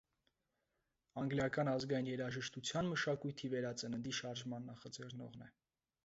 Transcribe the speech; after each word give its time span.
Անգլիական 1.23 1.67
ազգային 1.73 2.07
երաժշտության 2.11 2.89
մշակույթի 2.93 3.51
վերածննդի 3.51 4.13
շարժման 4.21 4.65
նախաձեռնողն 4.71 5.45
է։ 5.49 5.51